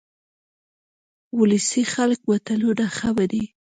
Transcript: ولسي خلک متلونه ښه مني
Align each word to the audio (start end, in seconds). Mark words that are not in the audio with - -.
ولسي 1.39 1.83
خلک 1.93 2.19
متلونه 2.29 2.85
ښه 2.97 3.09
مني 3.15 3.45